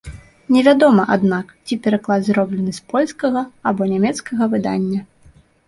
Невядома, 0.53 1.03
аднак, 1.15 1.51
ці 1.65 1.77
пераклад 1.83 2.21
зроблены 2.31 2.71
з 2.79 2.83
польскага 2.95 3.45
або 3.73 3.91
нямецкага 3.95 4.51
выдання. 4.59 4.99